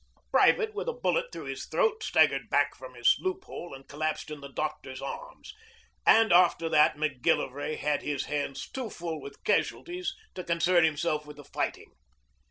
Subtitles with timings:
[0.17, 4.31] A private with a bullet through his throat staggered back from his loophole and collapsed
[4.31, 5.53] in the doctor's arms
[6.07, 11.37] and after that Macgillivray had his hands too full with casualties to concern himself with
[11.37, 11.91] the fighting.